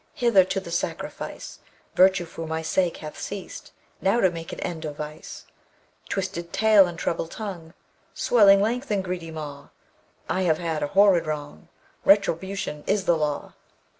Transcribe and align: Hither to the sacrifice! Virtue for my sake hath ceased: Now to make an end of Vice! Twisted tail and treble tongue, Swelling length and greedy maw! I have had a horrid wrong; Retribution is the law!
Hither 0.15 0.43
to 0.45 0.59
the 0.59 0.71
sacrifice! 0.71 1.59
Virtue 1.93 2.25
for 2.25 2.47
my 2.47 2.63
sake 2.63 2.97
hath 2.97 3.19
ceased: 3.19 3.71
Now 4.01 4.19
to 4.19 4.31
make 4.31 4.51
an 4.51 4.59
end 4.61 4.83
of 4.83 4.95
Vice! 4.97 5.45
Twisted 6.09 6.51
tail 6.51 6.87
and 6.87 6.97
treble 6.97 7.27
tongue, 7.27 7.75
Swelling 8.15 8.61
length 8.61 8.89
and 8.89 9.03
greedy 9.03 9.29
maw! 9.29 9.67
I 10.27 10.41
have 10.41 10.57
had 10.57 10.81
a 10.81 10.87
horrid 10.97 11.27
wrong; 11.27 11.67
Retribution 12.03 12.83
is 12.87 13.05
the 13.05 13.15
law! 13.15 13.53